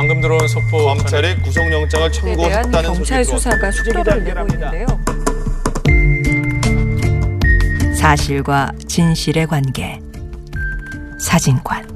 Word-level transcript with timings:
방금 0.00 0.22
들어온 0.22 0.48
속보 0.48 0.78
검찰이 0.78 1.42
구속영장을 1.42 2.10
청구했다는 2.10 2.82
경찰 2.94 3.22
수사가 3.22 3.70
속도를 3.70 4.24
내고 4.24 4.46
있는데요. 4.54 4.86
사실과 7.94 8.72
진실의 8.88 9.46
관계. 9.46 10.00
사진관. 11.18 11.86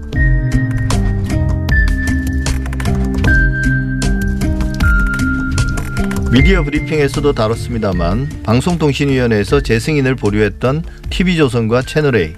미디어 6.31 6.63
브리핑에서도 6.63 7.33
다뤘습니다만 7.33 8.29
방송통신위원회에서 8.43 9.63
재승인을 9.63 10.15
보류했던 10.15 10.85
TV조선과 11.09 11.81
채널A 11.81 12.35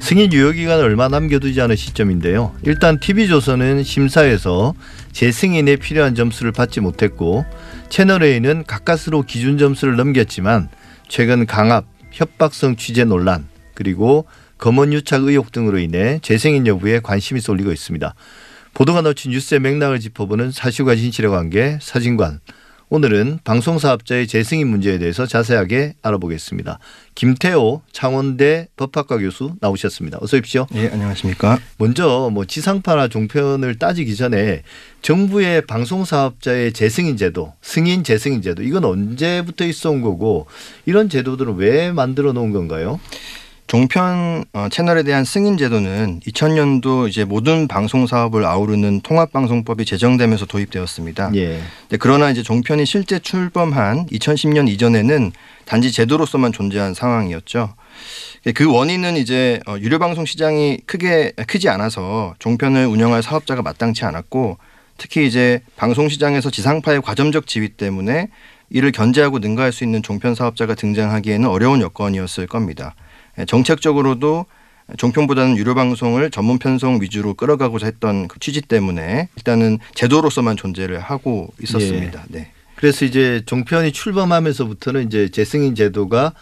승인 0.00 0.32
유효기간을 0.32 0.84
얼마 0.84 1.08
남겨두지 1.08 1.60
않은 1.60 1.76
시점인데요. 1.76 2.54
일단 2.62 2.98
TV조선은 3.00 3.82
심사에서 3.84 4.74
재승인에 5.12 5.76
필요한 5.76 6.14
점수를 6.14 6.52
받지 6.52 6.80
못했고 6.80 7.44
채널A는 7.88 8.64
가까스로 8.64 9.22
기준 9.22 9.58
점수를 9.58 9.96
넘겼지만 9.96 10.68
최근 11.08 11.46
강압, 11.46 11.86
협박성 12.12 12.76
취재 12.76 13.04
논란 13.04 13.46
그리고 13.74 14.26
검언 14.56 14.92
유착 14.92 15.22
의혹 15.24 15.52
등으로 15.52 15.78
인해 15.78 16.18
재승인 16.22 16.66
여부에 16.66 17.00
관심이 17.00 17.40
쏠리고 17.40 17.72
있습니다. 17.72 18.14
보도가 18.74 19.02
놓친 19.02 19.32
뉴스의 19.32 19.60
맥락을 19.60 20.00
짚어보는 20.00 20.52
사실과 20.52 20.94
진실의 20.94 21.30
관계 21.30 21.78
사진관 21.80 22.40
오늘은 22.90 23.40
방송사업자의 23.44 24.26
재승인 24.26 24.68
문제에 24.68 24.96
대해서 24.98 25.26
자세하게 25.26 25.94
알아보겠습니다. 26.00 26.78
김태호 27.14 27.82
창원대 27.92 28.68
법학과 28.76 29.18
교수 29.18 29.56
나오셨습니다. 29.60 30.18
어서 30.22 30.38
오십시오. 30.38 30.66
예, 30.74 30.88
안녕하십니까. 30.88 31.58
먼저 31.76 32.30
뭐 32.32 32.46
지상파나 32.46 33.08
종편을 33.08 33.78
따지기 33.78 34.16
전에 34.16 34.62
정부의 35.02 35.66
방송사업자의 35.66 36.72
재승인 36.72 37.18
제도, 37.18 37.52
승인 37.60 38.04
재승인 38.04 38.40
제도 38.40 38.62
이건 38.62 38.86
언제부터 38.86 39.66
있어온 39.66 40.00
거고 40.00 40.46
이런 40.86 41.10
제도들은 41.10 41.56
왜 41.56 41.92
만들어 41.92 42.32
놓은 42.32 42.52
건가요? 42.52 43.00
종편 43.68 44.44
어, 44.54 44.68
채널에 44.70 45.02
대한 45.02 45.24
승인 45.24 45.58
제도는 45.58 46.20
2000년도 46.26 47.06
이제 47.06 47.24
모든 47.24 47.68
방송 47.68 48.06
사업을 48.06 48.46
아우르는 48.46 49.02
통합방송법이 49.02 49.84
제정되면서 49.84 50.46
도입되었습니다. 50.46 51.32
예. 51.34 51.60
네, 51.90 51.96
그러나 52.00 52.30
이제 52.30 52.42
종편이 52.42 52.86
실제 52.86 53.18
출범한 53.18 54.06
2010년 54.06 54.68
이전에는 54.68 55.32
단지 55.66 55.92
제도로서만 55.92 56.52
존재한 56.52 56.94
상황이었죠. 56.94 57.74
그 58.54 58.72
원인은 58.72 59.18
이제 59.18 59.60
어, 59.66 59.76
유료 59.78 59.98
방송 59.98 60.24
시장이 60.24 60.78
크게 60.86 61.32
크지 61.46 61.68
않아서 61.68 62.34
종편을 62.38 62.86
운영할 62.86 63.22
사업자가 63.22 63.60
마땅치 63.60 64.06
않았고 64.06 64.56
특히 64.96 65.26
이제 65.26 65.60
방송 65.76 66.08
시장에서 66.08 66.50
지상파의 66.50 67.02
과점적 67.02 67.46
지위 67.46 67.68
때문에 67.68 68.28
이를 68.70 68.92
견제하고 68.92 69.40
능가할 69.40 69.72
수 69.72 69.84
있는 69.84 70.02
종편 70.02 70.34
사업자가 70.34 70.74
등장하기에는 70.74 71.46
어려운 71.46 71.82
여건이었을 71.82 72.46
겁니다. 72.46 72.94
예, 73.38 73.44
정책적으로도 73.44 74.46
종편보다는 74.96 75.56
유료 75.56 75.74
방송을 75.74 76.30
전문 76.30 76.58
편성 76.58 77.00
위주로 77.02 77.34
끌어가고자 77.34 77.86
했던 77.86 78.26
그 78.26 78.40
취지 78.40 78.62
때문에 78.62 79.28
일단은 79.36 79.78
제도로서만 79.94 80.56
존재를 80.56 80.98
하고 80.98 81.52
있었습니다. 81.60 82.24
네. 82.28 82.52
그래서 82.74 83.04
이제 83.04 83.42
종편이 83.44 83.92
출범하면서부터는 83.92 85.06
이제 85.06 85.28
재승인 85.28 85.74
제도가 85.74 86.32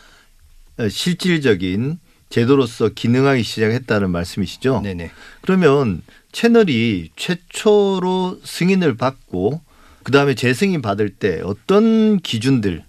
어, 0.79 0.89
실질적인 0.89 1.99
제도로서 2.29 2.91
기능하기 2.91 3.43
시작했다는 3.43 4.11
말씀이시죠? 4.11 4.81
네네. 4.83 5.11
그러면 5.41 6.03
채널이 6.33 7.11
최초로 7.17 8.41
승인을 8.45 8.97
받고 8.97 9.61
그 10.03 10.13
다음에 10.13 10.35
재승인 10.35 10.83
받을 10.83 11.09
때 11.09 11.41
어떤 11.43 12.21
기준들 12.21 12.85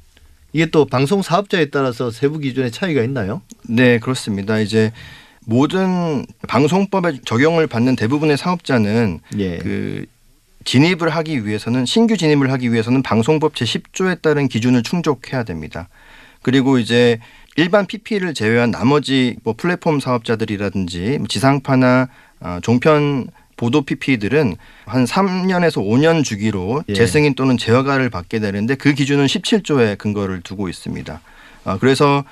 이게 0.54 0.66
또 0.68 0.86
방송 0.86 1.22
사업자에 1.22 1.66
따라서 1.66 2.12
세부 2.12 2.40
기준의 2.40 2.72
차이가 2.72 3.04
있나요? 3.04 3.42
네, 3.68 4.00
그렇습니다. 4.00 4.60
이제 4.60 4.92
모든 5.46 6.26
방송법에 6.48 7.20
적용을 7.24 7.68
받는 7.68 7.96
대부분의 7.96 8.38
사업자는 8.38 9.20
예. 9.40 9.58
그 9.58 10.06
진입을 10.66 11.10
하기 11.10 11.46
위해서는 11.46 11.86
신규 11.86 12.18
진입을 12.18 12.52
하기 12.52 12.74
위해서는 12.74 13.02
방송법 13.02 13.54
제10조에 13.54 14.22
따른 14.22 14.50
기준을 14.50 14.84
충족해야 14.84 15.44
됩니다. 15.44 15.88
그리고 16.42 16.78
이제 16.78 17.20
일반 17.56 17.86
PP를 17.88 18.34
제외한 18.34 18.72
나머지 18.72 19.38
뭐 19.44 19.54
플랫폼 19.56 20.00
사업자들이라든지 20.00 21.18
뭐 21.20 21.28
지상파나 21.28 22.10
어, 22.42 22.60
종편 22.62 23.28
보도 23.58 23.82
PP들은 23.82 24.56
한 24.86 25.06
3년에서 25.06 25.84
5년 25.84 26.24
주기로 26.24 26.84
예. 26.88 26.94
재승인 26.94 27.36
또는 27.36 27.58
재허가를 27.58 28.10
받게 28.10 28.40
되는데 28.40 28.76
그 28.76 28.94
기준은 28.94 29.26
17조에 29.26 29.98
근거를 29.98 30.42
두고 30.42 30.70
있습니다. 30.70 31.20
어, 31.66 31.78
그래서 31.80 32.24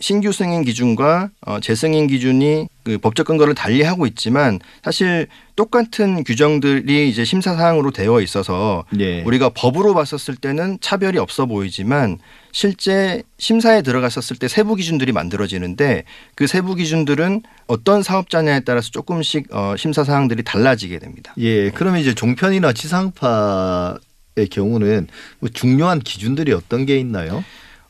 신규 0.00 0.32
승인 0.32 0.64
기준과 0.64 1.30
어, 1.46 1.60
재승인 1.60 2.06
기준이 2.06 2.68
그 2.82 2.98
법적 2.98 3.26
근거를 3.26 3.54
달리하고 3.54 4.06
있지만 4.06 4.58
사실 4.82 5.28
똑같은 5.56 6.24
규정들이 6.24 7.08
이제 7.08 7.24
심사 7.24 7.54
사항으로 7.54 7.90
되어 7.90 8.20
있어서 8.20 8.84
예. 8.98 9.22
우리가 9.22 9.50
법으로 9.50 9.94
봤었을 9.94 10.36
때는 10.36 10.78
차별이 10.80 11.18
없어 11.18 11.46
보이지만 11.46 12.18
실제 12.52 13.22
심사에 13.38 13.82
들어갔었을 13.82 14.36
때 14.36 14.48
세부 14.48 14.74
기준들이 14.74 15.12
만들어지는데 15.12 16.04
그 16.34 16.46
세부 16.46 16.74
기준들은 16.74 17.42
어떤 17.66 18.02
사업자냐에 18.02 18.60
따라서 18.60 18.90
조금씩 18.90 19.54
어, 19.54 19.74
심사 19.78 20.04
사항들이 20.04 20.42
달라지게 20.42 20.98
됩니다. 20.98 21.34
예. 21.38 21.70
그러면 21.70 22.00
이제 22.00 22.14
종편이나 22.14 22.72
지상파 22.72 23.98
의 24.36 24.48
경우는 24.48 25.06
뭐 25.38 25.48
중요한 25.48 26.00
기준들이 26.00 26.52
어떤 26.52 26.86
게 26.86 26.98
있나요? 26.98 27.44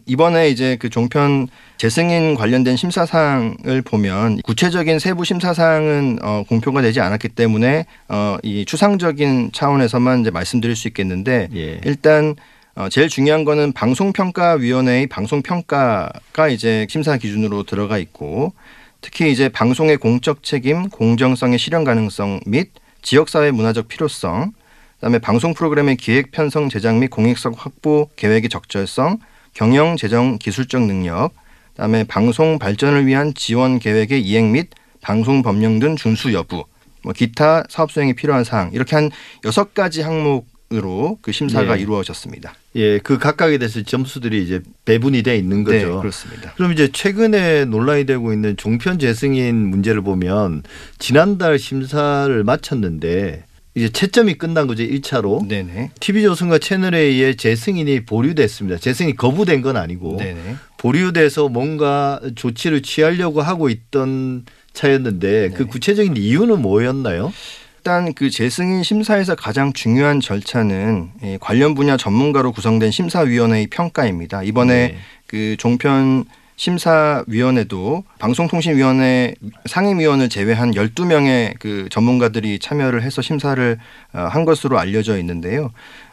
이번에 0.07 0.49
이제 0.49 0.77
그 0.81 0.91
종편 0.91 1.49
재승인 1.77 2.35
관련된 2.35 2.77
심사 2.77 3.07
사항을 3.07 3.83
보면 3.83 4.39
구체적인 4.45 4.99
세부 4.99 5.25
심사 5.25 5.55
사항은 5.55 6.19
어, 6.23 6.45
공표가 6.49 6.83
되지 6.83 7.01
않았기 7.01 7.31
때문에 7.31 7.87
어, 8.09 8.37
이 8.43 8.65
추상적인 8.65 9.51
차원에서만 9.53 10.21
이제 10.21 10.31
말씀드릴 10.31 10.77
수 10.77 10.89
있겠는데 10.89 11.49
예. 11.55 11.81
일단 11.85 12.35
어, 12.75 12.89
제일 12.89 13.09
중요한 13.09 13.45
거는 13.45 13.73
방송평가위원회의 13.73 15.07
방송평가가 15.07 16.49
이제 16.49 16.87
심사 16.91 17.17
기준으로 17.17 17.63
들어가 17.63 17.99
있고 17.99 18.53
특히 19.01 19.31
이제 19.31 19.49
방송의 19.49 19.99
공적 19.99 20.43
책임, 20.43 20.89
공정성의 20.89 21.59
실현 21.59 21.85
가능성 21.85 22.41
및 22.47 22.71
지역사회 23.03 23.51
문화적 23.51 23.87
필요성, 23.87 24.53
그다음에 24.95 25.19
방송 25.19 25.53
프로그램의 25.53 25.99
기획 25.99 26.31
편성 26.31 26.71
제작 26.71 26.97
및 26.97 27.09
공익성 27.09 27.53
확보 27.55 28.09
계획의 28.17 28.49
적절성, 28.49 29.19
경영 29.55 29.97
재정 29.97 30.39
기술적 30.39 30.83
능력, 30.83 31.31
그다음에 31.73 32.05
방송 32.05 32.59
발전을 32.59 33.07
위한 33.07 33.33
지원 33.35 33.79
계획의 33.79 34.23
이행 34.23 34.53
및 34.53 34.69
방송 35.01 35.43
법령 35.43 35.79
등 35.79 35.97
준수 35.97 36.33
여부, 36.33 36.65
뭐 37.03 37.13
기타 37.13 37.65
사업 37.69 37.93
수행에 37.93 38.15
필요한 38.15 38.45
사항 38.45 38.71
이렇게 38.73 38.97
한 38.97 39.11
여섯 39.45 39.75
가지 39.75 40.03
항목으로 40.03 41.19
그 41.21 41.31
심사가 41.33 41.79
예. 41.79 41.83
이루어졌습니다. 41.83 42.55
예. 42.77 42.99
그 42.99 43.19
각각에 43.19 43.59
대해서 43.59 43.83
점수들이 43.83 44.43
이제 44.43 44.61
배분이 44.85 45.23
돼 45.23 45.37
있는 45.37 45.63
거죠. 45.63 45.77
네, 45.77 45.85
그렇습니다. 45.85 46.53
그럼 46.55 46.73
이제 46.73 46.89
최근에 46.91 47.67
논란이 47.67 48.07
되고 48.07 48.33
있는 48.33 48.57
종편 48.57 48.99
재승인 48.99 49.55
문제를 49.55 50.01
보면 50.01 50.63
지난달 50.99 51.59
심사를 51.59 52.43
마쳤는데 52.43 53.45
이제 53.75 53.89
채점이 53.89 54.35
끝난 54.35 54.67
거죠. 54.67 54.85
1차로. 54.85 55.49
네네. 55.49 55.91
TV조선과 55.99 56.59
채널A의 56.59 57.37
재승인이 57.37 58.05
보류됐습니다. 58.05 58.79
재승인이 58.79 59.17
거부된 59.17 59.63
건 59.63 59.77
아니고 59.77 60.17
네네. 60.19 60.57
보류돼서 60.77 61.49
뭔가 61.49 62.21
조치를 62.37 62.83
취하려고 62.83 63.43
하고 63.43 63.69
있던 63.69 64.45
차였는데 64.75 65.51
그 65.51 65.63
네. 65.65 65.69
구체적인 65.69 66.17
이유는 66.17 66.63
뭐였나요? 66.63 67.33
일단 67.79 68.15
그 68.15 68.31
재승인 68.31 68.83
심사에서 68.83 69.35
가장 69.35 69.73
중요한 69.73 70.21
절차는 70.21 71.11
이 71.23 71.39
관련 71.41 71.75
분야 71.75 71.97
전문가로 71.97 72.53
구성된 72.53 72.91
심사위원회의 72.91 73.67
평가입니다. 73.67 74.43
이번에 74.43 74.89
네. 74.89 74.97
그 75.27 75.57
종편 75.59 76.25
심사위원회도 76.57 78.05
방송통신위원회 78.19 79.35
상임위원을 79.67 80.29
제외한 80.29 80.71
12명의 80.71 81.55
그 81.59 81.89
전문가들이 81.91 82.59
참여를 82.59 83.03
해서 83.03 83.23
심사를 83.23 83.79
어, 84.13 84.19
한 84.19 84.45
것으로 84.45 84.79
알려져 84.79 85.19
있는데요. 85.19 85.73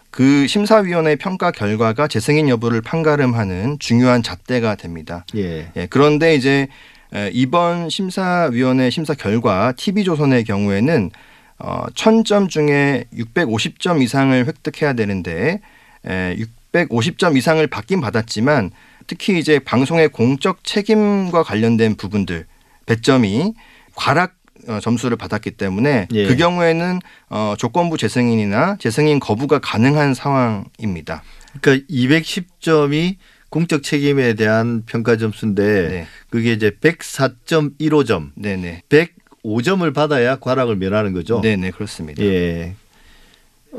그 0.10 0.46
심사위원회 0.48 1.16
평가 1.16 1.52
결과가 1.52 2.08
재승인 2.08 2.50
여부를 2.50 2.82
판가름하는 2.82 3.78
중요한 3.80 4.24
잣대가 4.24 4.76
됩니다. 4.76 5.26
예. 5.36 5.72
예, 5.76 5.88
그런데 5.90 6.36
이제 6.36 6.68
에, 7.14 7.30
이번 7.34 7.90
심사위원회 7.90 8.90
심사 8.90 9.14
결과 9.14 9.74
TV조선의 9.74 10.44
경우에는 10.44 11.12
어, 11.60 11.86
1000점 11.94 12.50
중에 12.50 13.06
650점 13.16 14.02
이상을 14.02 14.46
획득해야 14.48 14.94
되는데 14.94 15.62
에, 16.06 16.36
650점 16.74 17.38
이상을 17.38 17.66
받긴 17.68 18.02
받았지만 18.02 18.72
특히 19.12 19.38
이제 19.38 19.60
방송의 19.60 20.08
공적 20.08 20.64
책임과 20.64 21.44
관련된 21.44 21.96
부분들 21.96 22.46
배점이 22.86 23.54
과락 23.94 24.36
어, 24.70 24.80
점수를 24.80 25.18
받았기 25.18 25.52
때문에 25.52 26.08
예. 26.14 26.28
그 26.28 26.38
경우에는 26.38 27.00
어, 27.30 27.56
조건부 27.58 27.98
재승인이나 27.98 28.78
재승인 28.80 29.20
거부가 29.20 29.60
가능한 29.60 30.14
상황입니다. 30.14 31.24
그러니까 31.60 31.86
210점이 31.90 33.18
공적 33.50 33.84
책임에 33.84 34.34
대한 34.36 34.84
평가 34.86 35.18
점수인데 35.18 35.90
네, 35.90 36.08
그게 36.30 36.54
이제 36.54 36.70
104.15점, 36.70 38.30
네, 38.36 38.56
네, 38.56 38.82
105점을 38.88 39.94
받아야 39.94 40.38
과락을 40.38 40.78
면하는 40.78 41.12
거죠. 41.12 41.42
네, 41.42 41.58
네 41.58 41.72
그렇습니다. 41.72 42.24
예. 42.24 42.76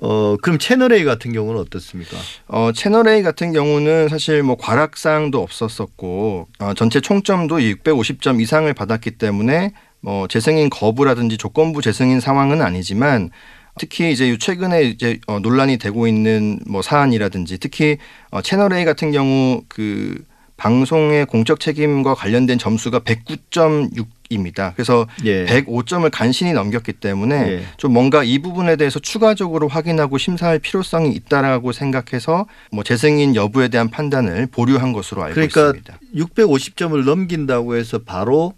어 0.00 0.36
그럼 0.40 0.58
채널 0.58 0.92
A 0.92 1.04
같은 1.04 1.32
경우는 1.32 1.60
어떻습니까? 1.60 2.16
어, 2.48 2.70
채널 2.72 3.08
A 3.08 3.22
같은 3.22 3.52
경우는 3.52 4.08
사실 4.08 4.42
뭐 4.42 4.56
과락 4.56 4.96
사항도 4.96 5.40
없었었고 5.42 6.48
어, 6.60 6.74
전체 6.74 7.00
총점도 7.00 7.58
650점 7.58 8.40
이상을 8.40 8.72
받았기 8.72 9.12
때문에 9.12 9.72
뭐 10.00 10.26
재승인 10.28 10.70
거부라든지 10.70 11.36
조건부 11.36 11.82
재승인 11.82 12.20
상황은 12.20 12.62
아니지만 12.62 13.30
특히 13.78 14.12
이제 14.12 14.36
최근에 14.38 14.82
이제 14.84 15.18
어, 15.26 15.38
논란이 15.38 15.78
되고 15.78 16.06
있는 16.06 16.58
뭐 16.66 16.82
사안이라든지 16.82 17.58
특히 17.58 17.98
어, 18.30 18.42
채널 18.42 18.72
A 18.72 18.84
같은 18.84 19.12
경우 19.12 19.62
그 19.68 20.22
방송의 20.56 21.26
공적 21.26 21.60
책임과 21.60 22.14
관련된 22.14 22.58
점수가 22.58 23.00
109.6 23.00 24.06
입니다. 24.32 24.72
그래서 24.74 25.06
예. 25.24 25.46
105점을 25.46 26.08
간신히 26.12 26.52
넘겼기 26.52 26.94
때문에 26.94 27.34
예. 27.34 27.62
좀 27.76 27.92
뭔가 27.92 28.24
이 28.24 28.38
부분에 28.38 28.76
대해서 28.76 28.98
추가적으로 28.98 29.68
확인하고 29.68 30.18
심사할 30.18 30.58
필요성이 30.58 31.12
있다라고 31.12 31.72
생각해서 31.72 32.46
뭐 32.70 32.84
재승인 32.84 33.36
여부에 33.36 33.68
대한 33.68 33.88
판단을 33.88 34.46
보류한 34.46 34.92
것으로 34.92 35.22
알고 35.22 35.34
그러니까 35.34 35.60
있습니다. 35.68 35.98
650점을 36.16 37.04
넘긴다고 37.04 37.76
해서 37.76 37.98
바로 37.98 38.54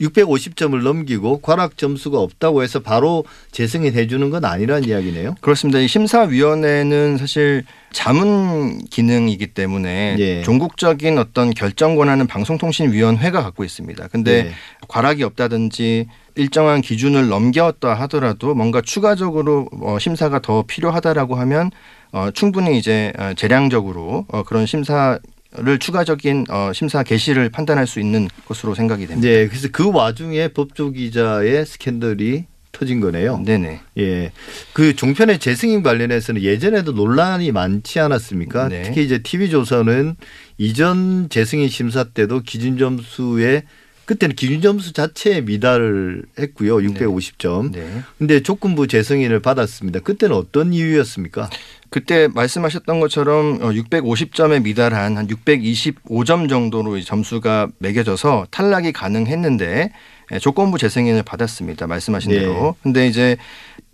650점을 0.00 0.80
넘기고 0.82 1.40
과락 1.40 1.76
점수가 1.76 2.18
없다고 2.18 2.62
해서 2.62 2.80
바로 2.80 3.24
재승인 3.50 3.94
해주는 3.94 4.30
건 4.30 4.44
아니라는 4.44 4.88
이야기네요. 4.88 5.36
그렇습니다. 5.40 5.78
이 5.78 5.88
심사위원회는 5.88 7.16
사실 7.16 7.64
자문 7.92 8.78
기능이기 8.84 9.48
때문에 9.48 10.16
예. 10.18 10.42
종국적인 10.42 11.18
어떤 11.18 11.50
결정 11.50 11.96
권한은 11.96 12.26
방송통신위원회가 12.26 13.42
갖고 13.42 13.64
있습니다. 13.64 14.08
근데 14.08 14.44
네. 14.44 14.50
과락이 14.88 15.22
없다든지 15.22 16.06
일정한 16.34 16.80
기준을 16.82 17.28
넘겼다 17.28 17.94
하더라도 17.94 18.54
뭔가 18.54 18.80
추가적으로 18.80 19.68
어, 19.80 19.98
심사가 19.98 20.38
더 20.38 20.62
필요하다라고 20.62 21.34
하면 21.34 21.70
어, 22.12 22.30
충분히 22.32 22.78
이제 22.78 23.12
어, 23.18 23.32
재량적으로 23.36 24.26
어, 24.28 24.42
그런 24.44 24.64
심사 24.64 25.18
를 25.50 25.78
추가적인 25.78 26.44
어, 26.50 26.72
심사 26.74 27.02
개시를 27.02 27.48
판단할 27.48 27.86
수 27.86 28.00
있는 28.00 28.28
것으로 28.44 28.74
생각이 28.74 29.06
됩니다. 29.06 29.26
네, 29.26 29.48
그래서 29.48 29.68
그 29.72 29.90
와중에 29.90 30.48
법조 30.48 30.90
기자의 30.90 31.64
스캔들이 31.64 32.44
터진 32.70 33.00
거네요. 33.00 33.42
네네. 33.44 33.80
예. 33.96 34.32
그 34.74 34.94
종편의 34.94 35.38
재승인 35.38 35.82
관련해서는 35.82 36.42
예전에도 36.42 36.92
논란이 36.92 37.50
많지 37.52 37.98
않았습니까? 37.98 38.68
네. 38.68 38.82
특히 38.82 39.02
이제 39.04 39.18
TV조선은 39.22 40.16
이전 40.58 41.28
재승인 41.30 41.68
심사 41.68 42.04
때도 42.04 42.40
기준 42.40 42.76
점수에 42.76 43.62
그때는 44.04 44.36
기준 44.36 44.62
점수 44.62 44.94
자체에 44.94 45.42
미달을 45.42 46.24
했고요. 46.38 46.76
650점. 46.76 47.72
네. 47.72 48.02
근데 48.16 48.42
조건부 48.42 48.86
재승인을 48.86 49.40
받았습니다. 49.40 50.00
그때는 50.00 50.34
어떤 50.34 50.72
이유였습니까? 50.72 51.50
그때 51.90 52.28
말씀하셨던 52.28 53.00
것처럼 53.00 53.58
650점에 53.60 54.62
미달한 54.62 55.16
한 55.16 55.26
625점 55.26 56.48
정도로 56.48 56.96
이 56.98 57.04
점수가 57.04 57.68
매겨져서 57.78 58.48
탈락이 58.50 58.92
가능했는데 58.92 59.92
예, 60.32 60.38
조건부 60.38 60.76
재승인을 60.76 61.22
받았습니다. 61.22 61.86
말씀하신 61.86 62.30
네. 62.32 62.40
대로. 62.40 62.76
근데 62.82 63.06
이제 63.06 63.36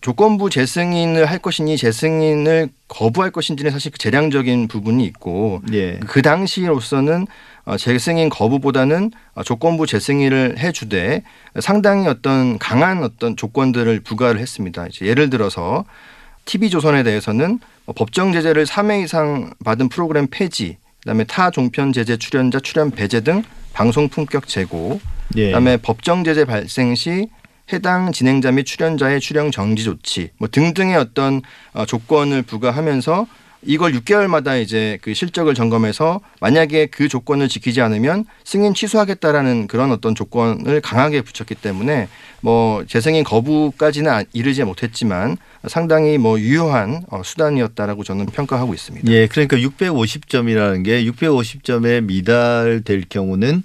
조건부 0.01 0.51
재승인을 0.51 1.27
할 1.27 1.39
것이니 1.39 1.77
재승인을 1.77 2.69
거부할 2.89 3.31
것인지는 3.31 3.71
사실 3.71 3.93
그 3.93 3.99
재량적인 3.99 4.69
부분이 4.69 5.05
있고 5.05 5.63
예. 5.73 5.99
그 6.01 6.23
당시로서는 6.23 7.27
어, 7.65 7.77
재승인 7.77 8.29
거부보다는 8.29 9.13
어, 9.35 9.43
조건부 9.43 9.87
재승인을 9.87 10.59
해주되 10.59 11.23
상당히 11.61 12.09
어떤 12.09 12.59
강한 12.59 13.03
어떤 13.03 13.37
조건들을 13.37 14.01
부과를 14.01 14.41
했습니다. 14.41 14.87
이제 14.89 15.07
예를 15.07 15.31
들어서 15.31 15.85
TV조선에 16.45 17.03
대해서는 17.03 17.61
어, 17.87 17.93
법정 17.93 18.33
제재를 18.33 18.67
3회 18.67 19.05
이상 19.05 19.53
받은 19.65 19.89
프로그램 19.89 20.27
폐지, 20.31 20.77
그다음에 21.01 21.25
타 21.25 21.51
종편 21.51 21.93
제재 21.93 22.17
출연자 22.17 22.61
출연 22.61 22.91
배제 22.91 23.21
등 23.21 23.43
방송 23.73 24.09
품격 24.09 24.47
제고, 24.47 25.01
예. 25.37 25.47
그다음에 25.47 25.77
법정 25.77 26.25
제재 26.25 26.45
발생 26.45 26.95
시 26.95 27.29
해당 27.73 28.13
진행자 28.13 28.53
및 28.53 28.65
출연자의 28.65 29.21
출연 29.21 29.51
정지 29.51 29.85
조치 29.85 30.31
뭐 30.39 30.49
등등의 30.51 30.97
어떤 30.97 31.41
어, 31.73 31.87
조건을 31.87 32.43
부과하면서 32.43 33.27
이걸 33.67 33.93
6개월마다 33.93 34.61
이제 34.63 34.99
그 35.03 35.15
실적을 35.15 35.55
점검해서 35.55 36.21
만약에 36.41 36.87
그 36.87 37.09
조건을 37.09 37.49
지키지 37.49 37.81
않으면 37.81 38.25
승인 38.45 38.75
취소하겠다라는 38.75 39.67
그런 39.67 39.91
어떤 39.93 40.15
조건을 40.15 40.81
강하게 40.81 41.23
붙였기 41.23 41.55
때문에 41.57 42.09
뭐 42.41 42.85
재승인 42.87 43.25
거부까지는 43.25 44.11
아- 44.11 44.25
이르지 44.33 44.65
못했지만 44.65 45.37
상당히 45.67 46.19
뭐 46.19 46.39
유효한 46.39 47.05
어, 47.09 47.23
수단이었다라고 47.25 48.05
저는 48.05 48.27
평가하고 48.27 48.75
있습니다. 48.75 49.11
예, 49.11 49.27
그러니까 49.27 49.57
650점이라는 49.57 50.85
게 50.85 51.05
650점에 51.05 52.05
미달될 52.05 53.05
경우는 53.09 53.63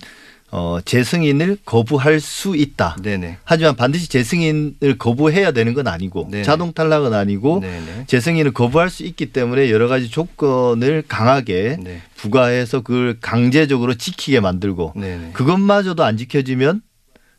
어, 0.51 0.79
재승인을 0.83 1.57
거부할 1.65 2.19
수 2.19 2.55
있다. 2.55 2.95
네네. 3.01 3.37
하지만 3.43 3.75
반드시 3.75 4.09
재승인을 4.09 4.97
거부해야 4.97 5.51
되는 5.51 5.73
건 5.75 5.87
아니고 5.87 6.27
네네. 6.31 6.43
자동 6.43 6.73
탈락은 6.73 7.13
아니고 7.13 7.59
네네. 7.59 8.05
재승인을 8.07 8.51
거부할 8.51 8.89
수 8.89 9.03
있기 9.03 9.27
때문에 9.27 9.69
여러 9.69 9.87
가지 9.87 10.09
조건을 10.09 11.03
강하게 11.07 11.77
네. 11.79 12.01
부과해서 12.15 12.81
그걸 12.81 13.17
강제적으로 13.21 13.93
지키게 13.93 14.39
만들고. 14.39 14.93
그것마저도 15.33 16.03
안 16.03 16.17
지켜지면 16.17 16.81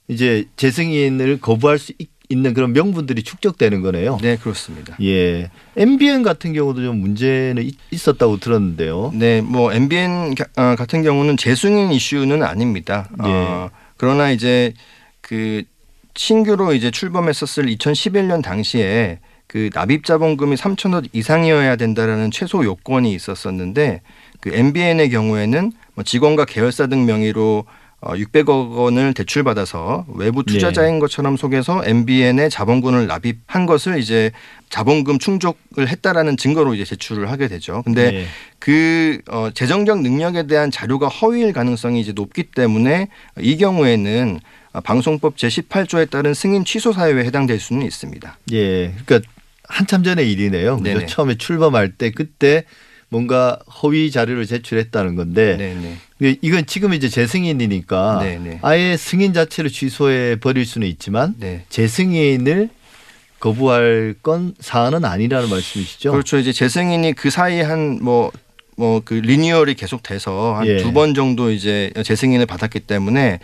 이제 0.08 0.44
재승인을 0.56 1.40
거부할 1.40 1.78
수 1.78 1.92
있- 1.98 2.08
있는 2.30 2.54
그런 2.54 2.72
명분들이 2.72 3.22
축적되는 3.24 3.82
거네요. 3.82 4.16
네 4.22 4.36
그렇습니다. 4.36 4.96
예. 5.02 5.50
MBN 5.76 6.22
같은 6.22 6.52
경우도 6.52 6.80
좀 6.82 7.00
문제는 7.00 7.62
있- 7.64 7.76
있었다고 7.90 8.38
들었는데요. 8.38 9.10
네, 9.14 9.40
뭐 9.40 9.72
MBN 9.72 10.36
가- 10.36 10.46
어, 10.56 10.76
같은 10.76 11.02
경우는 11.02 11.36
재승인 11.36 11.90
이슈는 11.90 12.42
아닙니다. 12.44 13.08
예. 13.24 13.28
어, 13.28 13.70
그러나 13.96 14.30
이제 14.30 14.72
그 15.20 15.64
신규로 16.14 16.72
이제 16.72 16.92
출범했었을 16.92 17.66
2011년 17.66 18.42
당시에 18.42 19.18
그 19.49 19.68
납입 19.75 20.04
자본금이 20.04 20.54
3천억 20.54 21.08
이상이어야 21.12 21.75
된다라는 21.75 22.30
최소 22.30 22.64
요건이 22.64 23.12
있었었는데 23.12 24.02
그 24.40 24.50
MBN의 24.54 25.10
경우에는 25.10 25.72
뭐 25.94 26.04
직원과 26.04 26.44
계열사 26.44 26.87
등 26.87 27.04
명의로 27.06 27.64
어, 28.00 28.14
600억 28.14 28.76
원을 28.76 29.12
대출받아서 29.12 30.07
외부 30.14 30.42
투자자인 30.42 31.00
것처럼 31.00 31.37
속여서 31.37 31.83
MBN의 31.85 32.49
자본금을 32.49 33.07
납입한 33.07 33.66
것을 33.66 33.99
이제 33.99 34.30
자본금 34.71 35.19
충족을 35.19 35.88
했다라는 35.88 36.38
증거로 36.38 36.75
이제 36.75 36.85
제출을 36.85 37.30
하게 37.30 37.49
되죠. 37.49 37.83
근데 37.83 38.14
예. 38.14 38.26
그 38.59 39.21
어, 39.28 39.50
재정적 39.52 40.00
능력에 40.00 40.47
대한 40.47 40.71
자료가 40.71 41.09
허위일 41.09 41.52
가능성이 41.52 42.00
이제 42.00 42.12
높기 42.12 42.45
때문에 42.45 43.09
이 43.38 43.57
경우에는 43.59 44.40
어, 44.73 44.80
방송법 44.80 45.37
제18조에 45.37 46.09
따른 46.09 46.33
승인 46.33 46.64
취소 46.64 46.92
사유에 46.92 47.25
해당될 47.25 47.61
수는 47.61 47.85
있습니다. 47.85 48.38
예. 48.52 48.95
그러니까 49.04 49.28
한참 49.69 50.02
전의 50.02 50.30
일이네요. 50.33 50.78
처음에 51.07 51.37
출범할 51.37 51.92
때 51.92 52.11
그때 52.11 52.64
뭔가 53.11 53.59
허위 53.83 54.11
자료를 54.11 54.47
제출했다는 54.47 55.17
건데 55.17 55.57
네네. 55.57 55.97
이게 56.21 56.38
이건 56.40 56.64
지금 56.67 56.95
이제 56.95 57.09
재승인이니까 57.09 58.21
네네. 58.23 58.61
아예 58.62 58.97
승인 58.97 59.35
자체를 59.35 59.71
취소해 59.71 60.37
버릴 60.37 60.64
수는 60.64 60.87
있지만 60.87 61.35
네. 61.38 61.64
재승인을 61.69 62.71
거부할 63.40 64.14
건 64.23 64.55
사안은 64.61 65.05
아니라는 65.05 65.50
말씀이시죠? 65.50 66.12
그렇죠. 66.12 66.38
이제 66.38 66.52
재승인이 66.52 67.14
그 67.14 67.31
사이에 67.31 67.62
한뭐 67.62 68.31
뭐그 68.76 69.14
리뉴얼이 69.14 69.75
계속돼서 69.75 70.55
한 70.55 70.67
예. 70.67 70.76
두번 70.79 71.14
정도 71.14 71.50
이제 71.50 71.93
재승인을 72.02 72.47
받았기 72.47 72.81
때문에 72.81 73.40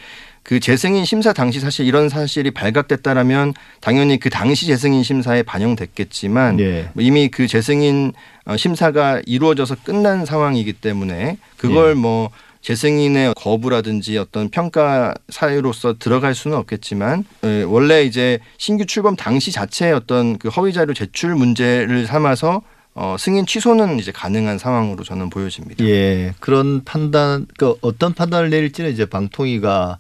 그 0.47 0.61
재승인 0.61 1.05
심사 1.05 1.33
당시 1.33 1.59
사실 1.59 1.87
이런 1.87 2.09
사실이 2.09 2.53
발각됐다라면 2.53 3.53
당연히 3.81 4.17
그 4.21 4.31
당시 4.31 4.67
재승인 4.67 5.03
심사에 5.03 5.43
반영됐겠지만 5.43 6.61
예. 6.61 6.89
뭐 6.93 7.03
이미 7.03 7.27
그 7.27 7.49
재승인 7.49 8.13
어, 8.45 8.57
심사가 8.57 9.21
이루어져서 9.27 9.75
끝난 9.83 10.25
상황이기 10.25 10.75
때문에 10.75 11.39
그걸 11.57 11.91
예. 11.91 11.95
뭐 11.95 12.31
재승인의 12.61 13.35
거부라든지 13.37 14.19
어떤 14.19 14.49
평가 14.49 15.15
사유로서 15.31 15.97
들어갈 15.99 16.37
수는 16.37 16.57
없겠지만 16.59 17.25
에, 17.43 17.65
원래 17.65 18.05
이제 18.05 18.39
신규 18.57 18.87
출범 18.87 19.17
당시 19.17 19.51
자체의 19.51 19.95
어떤 19.95 20.39
그 20.39 20.47
허위 20.49 20.73
자료 20.73 20.95
제출 20.95 21.35
문제를 21.35 22.07
삼아서 22.07 22.63
어, 22.95 23.17
승인 23.19 23.47
취소는 23.47 23.99
이제 23.99 24.13
가능한 24.13 24.59
상황으로 24.59 25.03
저는 25.03 25.29
보여집니다. 25.29 25.85
예, 25.85 26.35
그런 26.39 26.85
판단, 26.85 27.47
그 27.59 27.75
어떤 27.81 28.15
판단을 28.15 28.49
내릴지는 28.49 28.93
이제 28.93 29.07
방통위가 29.07 29.99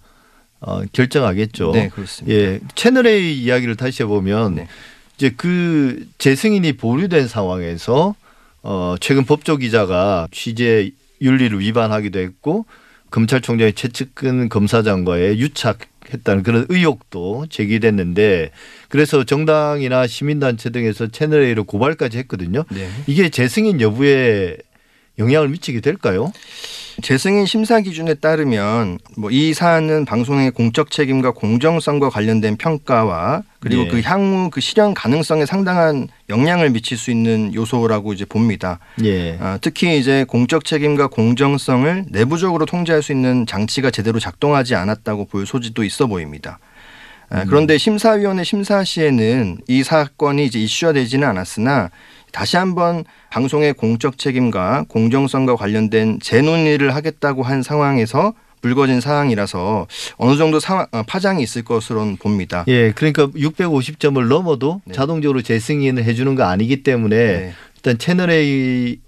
어, 0.60 0.82
결정하겠죠. 0.92 1.72
네, 1.72 1.88
그렇습니다. 1.88 2.36
예, 2.36 2.60
채널 2.74 3.06
A 3.06 3.42
이야기를 3.42 3.76
다시 3.76 4.02
해보면 4.02 4.54
네. 4.56 4.68
이제 5.16 5.32
그 5.36 6.06
재승인이 6.18 6.72
보류된 6.74 7.28
상황에서 7.28 8.14
어, 8.62 8.96
최근 9.00 9.24
법조 9.24 9.56
기자가 9.58 10.28
취재 10.32 10.90
윤리를 11.20 11.58
위반하기도 11.60 12.18
했고 12.18 12.66
검찰총장의 13.10 13.74
최측근 13.74 14.48
검사장과의 14.48 15.38
유착했다는 15.38 16.42
그런 16.42 16.66
의혹도 16.68 17.46
제기됐는데 17.48 18.50
그래서 18.88 19.24
정당이나 19.24 20.06
시민단체 20.06 20.70
등에서 20.70 21.06
채널 21.06 21.42
A로 21.42 21.64
고발까지 21.64 22.18
했거든요. 22.18 22.64
네. 22.70 22.88
이게 23.06 23.28
재승인 23.28 23.80
여부에 23.80 24.56
영향을 25.18 25.48
미치게 25.48 25.80
될까요? 25.80 26.32
재승인 27.02 27.44
심사 27.46 27.80
기준에 27.80 28.14
따르면 28.14 28.98
뭐 29.16 29.30
이 29.30 29.52
사안은 29.52 30.06
방송의 30.06 30.50
공적 30.52 30.90
책임과 30.90 31.32
공정성과 31.32 32.08
관련된 32.10 32.56
평가와 32.56 33.42
그리고 33.60 33.82
예. 33.82 33.88
그 33.88 34.00
향후 34.00 34.48
그 34.50 34.60
실현 34.60 34.94
가능성에 34.94 35.44
상당한 35.44 36.08
영향을 36.30 36.70
미칠 36.70 36.96
수 36.96 37.10
있는 37.10 37.52
요소라고 37.54 38.12
이제 38.14 38.24
봅니다. 38.24 38.78
예. 39.04 39.36
아, 39.40 39.58
특히 39.60 39.98
이제 39.98 40.24
공적 40.26 40.64
책임과 40.64 41.08
공정성을 41.08 42.06
내부적으로 42.10 42.64
통제할 42.64 43.02
수 43.02 43.12
있는 43.12 43.44
장치가 43.46 43.90
제대로 43.90 44.18
작동하지 44.18 44.74
않았다고 44.74 45.26
볼 45.26 45.46
소지도 45.46 45.84
있어 45.84 46.06
보입니다. 46.06 46.58
아, 47.28 47.44
그런데 47.44 47.76
심사위원회 47.76 48.44
심사 48.44 48.84
시에는 48.84 49.58
이 49.68 49.82
사건이 49.82 50.46
이제 50.46 50.60
이슈화되지는 50.60 51.26
않았으나 51.28 51.90
다시 52.36 52.58
한번 52.58 53.04
방송의 53.30 53.72
공적 53.72 54.18
책임과 54.18 54.84
공정성과 54.88 55.56
관련된 55.56 56.18
재논의를 56.20 56.94
하겠다고 56.94 57.42
한 57.42 57.62
상황에서 57.62 58.34
불거진 58.60 59.00
사항이라서 59.00 59.86
어느 60.18 60.36
정도 60.36 60.60
상황, 60.60 60.86
어, 60.92 61.02
파장이 61.02 61.42
있을 61.42 61.64
것으로는 61.64 62.18
봅니다. 62.18 62.66
예, 62.68 62.92
그러니까 62.92 63.28
650점을 63.28 64.22
넘어도 64.28 64.82
네. 64.84 64.92
자동적으로 64.92 65.40
재승인을 65.40 66.04
해주는 66.04 66.34
거 66.34 66.42
아니기 66.44 66.82
때문에 66.82 67.16
네. 67.16 67.54
일단 67.76 67.96
채널 67.96 68.30
A의 68.30 68.98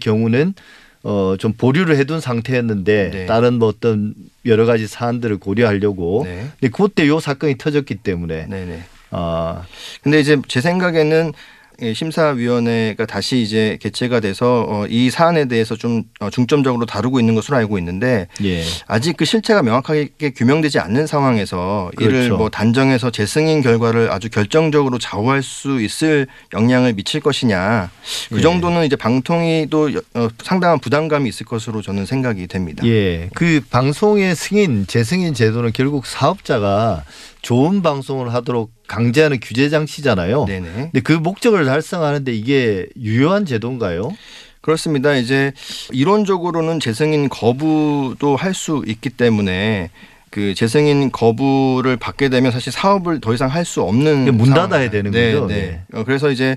경우는 0.00 0.54
어, 1.02 1.36
좀 1.38 1.52
보류를 1.52 1.98
해둔 1.98 2.22
상태였는데 2.22 3.10
네. 3.10 3.26
다른 3.26 3.58
뭐 3.58 3.68
어떤 3.68 4.14
여러 4.46 4.64
가지 4.64 4.86
사안들을 4.86 5.36
고려하려고 5.40 6.22
네. 6.24 6.46
근데 6.58 6.72
그때 6.74 7.06
요 7.06 7.20
사건이 7.20 7.58
터졌기 7.58 7.96
때문에 7.96 8.46
네네. 8.46 8.82
아, 9.10 9.64
근데 10.02 10.20
이제 10.20 10.38
제 10.48 10.62
생각에는 10.62 11.32
예, 11.34 11.57
심사위원회가 11.80 13.06
다시 13.06 13.40
이제 13.40 13.78
개최가 13.80 14.20
돼서 14.20 14.66
어, 14.68 14.86
이 14.88 15.10
사안에 15.10 15.46
대해서 15.46 15.76
좀 15.76 16.02
어, 16.20 16.28
중점적으로 16.30 16.86
다루고 16.86 17.20
있는 17.20 17.34
것으로 17.34 17.56
알고 17.56 17.78
있는데 17.78 18.26
예. 18.42 18.64
아직 18.86 19.16
그 19.16 19.24
실체가 19.24 19.62
명확하게 19.62 20.08
규명되지 20.36 20.78
않는 20.80 21.06
상황에서 21.06 21.90
이를 22.00 22.12
그렇죠. 22.12 22.36
뭐 22.36 22.48
단정해서 22.50 23.10
재승인 23.10 23.62
결과를 23.62 24.10
아주 24.10 24.28
결정적으로 24.28 24.98
좌우할 24.98 25.42
수 25.42 25.80
있을 25.80 26.26
영향을 26.52 26.94
미칠 26.94 27.20
것이냐 27.20 27.90
그 28.30 28.38
예. 28.38 28.40
정도는 28.40 28.84
이제 28.84 28.96
방통위도 28.96 29.94
여- 29.94 30.00
어, 30.14 30.28
상당한 30.42 30.78
부담감이 30.80 31.28
있을 31.28 31.46
것으로 31.46 31.82
저는 31.82 32.06
생각이 32.06 32.46
됩니다. 32.48 32.84
예. 32.86 33.28
그 33.34 33.60
방송의 33.70 34.34
승인, 34.34 34.86
재승인 34.86 35.34
제도는 35.34 35.72
결국 35.72 36.06
사업자가 36.06 37.04
좋은 37.42 37.82
방송을 37.82 38.32
하도록 38.34 38.70
강제하는 38.86 39.38
규제 39.40 39.68
장치잖아요. 39.68 40.44
네네. 40.46 40.68
근데 40.74 41.00
그 41.00 41.12
목적을 41.12 41.64
달성하는데 41.64 42.32
이게 42.34 42.86
유효한 43.00 43.44
제도인가요? 43.46 44.12
그렇습니다. 44.60 45.14
이제 45.14 45.52
이론적으로는 45.92 46.80
재승인 46.80 47.28
거부도 47.28 48.36
할 48.36 48.54
수 48.54 48.82
있기 48.86 49.10
때문에 49.10 49.90
그 50.30 50.52
재승인 50.54 51.10
거부를 51.10 51.96
받게 51.96 52.28
되면 52.28 52.52
사실 52.52 52.70
사업을 52.72 53.20
더 53.20 53.32
이상 53.32 53.48
할 53.48 53.64
수 53.64 53.82
없는 53.82 54.36
문. 54.36 54.50
닫아야 54.50 54.90
되는 54.90 55.10
네, 55.10 55.32
거죠? 55.32 55.46
네. 55.46 55.54
네. 55.54 55.98
어, 55.98 56.04
그래서 56.04 56.30
이제 56.30 56.56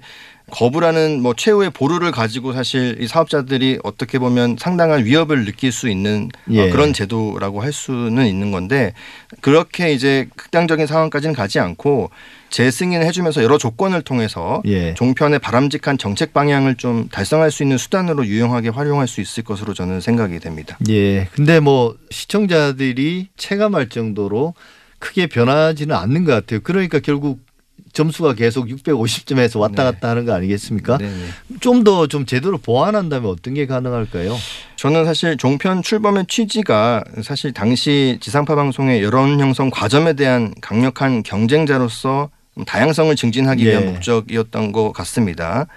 거부라는 0.52 1.22
뭐 1.22 1.34
최후의 1.34 1.72
보루를 1.72 2.12
가지고 2.12 2.54
사실 2.54 2.98
이 3.00 3.08
사업자들이 3.08 3.80
어떻게 3.84 4.20
보면 4.20 4.58
상당한 4.60 5.06
위협을 5.06 5.46
느낄 5.46 5.72
수 5.72 5.90
있는 5.90 6.30
어, 6.48 6.52
예. 6.52 6.70
그런 6.70 6.94
제도라고 6.94 7.62
할 7.62 7.74
수는 7.74 8.28
있는 8.28 8.52
건데 8.52 8.94
그렇게 9.40 9.94
이제 9.94 10.28
극단적인 10.36 10.86
상황까지는 10.86 11.34
가지 11.34 11.60
않고 11.60 12.12
재승인을 12.50 13.06
해주면서 13.06 13.44
여러 13.44 13.58
조건을 13.58 14.02
통해서 14.02 14.62
예. 14.66 14.94
종편의 14.94 15.40
바람직한 15.40 15.98
정책 15.98 16.34
방향을 16.34 16.76
좀 16.76 17.08
달성할 17.10 17.50
수 17.50 17.64
있는 17.64 17.78
수단으로 17.78 18.26
유용하게 18.26 18.70
활용할 18.70 19.08
수 19.08 19.22
있을 19.22 19.44
것으로 19.44 19.74
저는 19.74 20.02
생각이 20.02 20.40
됩니다. 20.40 20.78
예. 20.90 21.28
근데 21.34 21.60
뭐 21.60 21.96
시청자들이 22.12 23.30
체감할 23.38 23.90
정도로 23.90 24.54
크게 25.00 25.28
변하지는 25.28 25.96
않는 25.96 26.26
것 26.26 26.34
같아요. 26.34 26.60
그러니까 26.62 27.00
결국 27.00 27.40
점수가 27.94 28.34
계속 28.34 28.68
650점에서 28.68 29.60
왔다 29.60 29.84
네. 29.84 29.92
갔다 29.92 30.10
하는 30.10 30.26
거 30.26 30.34
아니겠습니까? 30.34 30.98
네네. 30.98 31.14
좀더좀 31.60 32.26
제대로 32.26 32.58
보완한다면 32.58 33.30
어떤 33.30 33.54
게 33.54 33.66
가능할까요? 33.66 34.36
저는 34.76 35.06
사실 35.06 35.38
종편 35.38 35.82
출범의 35.82 36.26
취지가 36.28 37.04
사실 37.24 37.54
당시 37.54 38.18
지상파 38.22 38.56
방송의 38.56 39.04
여론 39.04 39.40
형성 39.40 39.70
과점에 39.70 40.14
대한 40.14 40.54
강력한 40.62 41.24
경쟁자로서 41.24 42.30
다양성을 42.66 43.16
증진하기 43.16 43.66
위한 43.66 43.84
예. 43.84 43.86
목적이었던 43.88 44.72
것 44.72 44.92
같습니다. 44.92 45.68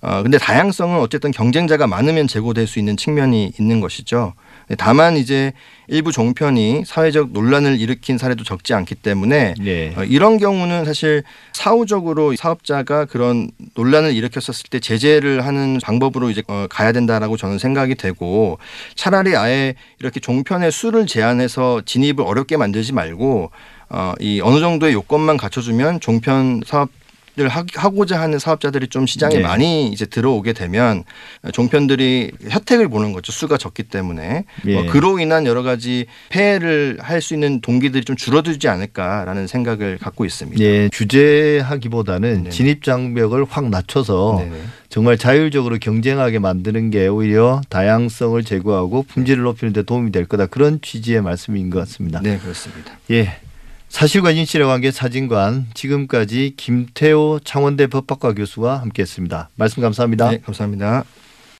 어, 0.00 0.22
근데 0.22 0.38
다양성은 0.38 1.00
어쨌든 1.00 1.30
경쟁자가 1.30 1.86
많으면 1.86 2.28
제고될 2.28 2.66
수 2.66 2.78
있는 2.78 2.96
측면이 2.96 3.52
있는 3.58 3.80
것이죠. 3.80 4.34
다만 4.76 5.16
이제 5.16 5.52
일부 5.86 6.12
종편이 6.12 6.84
사회적 6.84 7.30
논란을 7.32 7.80
일으킨 7.80 8.18
사례도 8.18 8.44
적지 8.44 8.74
않기 8.74 8.96
때문에 8.96 9.54
네. 9.58 9.94
어, 9.96 10.04
이런 10.04 10.38
경우는 10.38 10.84
사실 10.84 11.22
사후적으로 11.52 12.36
사업자가 12.36 13.06
그런 13.06 13.50
논란을 13.74 14.14
일으켰었을 14.14 14.68
때 14.70 14.80
제재를 14.80 15.46
하는 15.46 15.78
방법으로 15.82 16.28
이제 16.30 16.42
어, 16.48 16.66
가야 16.68 16.92
된다라고 16.92 17.36
저는 17.36 17.58
생각이 17.58 17.94
되고 17.94 18.58
차라리 18.94 19.34
아예 19.36 19.74
이렇게 19.98 20.20
종편의 20.20 20.70
수를 20.72 21.06
제한해서 21.06 21.82
진입을 21.86 22.20
어렵게 22.20 22.58
만들지 22.58 22.92
말고 22.92 23.50
어, 23.90 24.12
이 24.20 24.40
어느 24.42 24.60
정도의 24.60 24.92
요건만 24.92 25.38
갖춰주면 25.38 26.00
종편 26.00 26.60
사업 26.66 26.90
을 27.38 27.48
하고자 27.48 28.20
하는 28.20 28.38
사업자들이 28.38 28.88
좀 28.88 29.06
시장에 29.06 29.36
네. 29.36 29.40
많이 29.40 29.88
이제 29.92 30.06
들어오게 30.06 30.54
되면 30.54 31.04
종편들이 31.52 32.32
혜택을 32.50 32.88
보는 32.88 33.12
거죠 33.12 33.30
수가 33.30 33.58
적기 33.58 33.84
때문에 33.84 34.44
예. 34.66 34.76
어, 34.76 34.86
그로 34.86 35.20
인한 35.20 35.46
여러 35.46 35.62
가지 35.62 36.06
폐해를 36.30 36.98
할 37.00 37.18
수 37.18 37.34
있는 37.34 37.60
동기들이 37.60 38.04
좀 38.04 38.16
줄어들지 38.16 38.68
않을까라는 38.68 39.46
생각을 39.48 39.98
갖고 39.98 40.24
있습니다. 40.24 40.62
예, 40.62 40.88
규제하기보다는 40.92 42.34
네네. 42.38 42.50
진입 42.50 42.82
장벽을 42.84 43.44
확 43.48 43.68
낮춰서 43.68 44.36
네네. 44.38 44.56
정말 44.88 45.18
자율적으로 45.18 45.78
경쟁하게 45.78 46.38
만드는 46.38 46.90
게 46.90 47.06
오히려 47.08 47.60
다양성을 47.68 48.42
제고하고 48.44 49.02
품질을 49.02 49.42
높이는 49.42 49.72
데 49.72 49.82
도움이 49.82 50.12
될 50.12 50.24
거다. 50.26 50.46
그런 50.46 50.80
취지의 50.80 51.22
말씀인 51.22 51.70
것 51.70 51.80
같습니다. 51.80 52.20
네 52.22 52.38
그렇습니다. 52.38 52.92
예. 53.10 53.40
사실과 53.88 54.32
진실의 54.32 54.66
관계 54.66 54.90
사진관 54.90 55.66
지금까지 55.74 56.54
김태호 56.56 57.40
창원대 57.44 57.86
법학과 57.86 58.34
교수와 58.34 58.80
함께했습니다. 58.80 59.50
말씀 59.56 59.82
감사합니다. 59.82 60.30
네 60.30 60.40
감사합니다. 60.40 61.04